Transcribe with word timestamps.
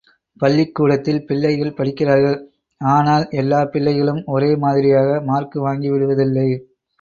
பள்ளிக்கூடத்தில் 0.41 1.19
பிள்ளைகள் 1.25 1.75
படிக்கிறார்கள், 1.79 2.37
ஆனால் 2.81 3.25
எல்லாப் 3.41 3.71
பிள்ளைகளும் 3.75 4.21
ஒரே 4.35 4.51
மாதிரியாக 4.63 5.21
மார்க்கு 5.29 5.59
வாங்கிவிடுவதில்லை. 5.67 6.49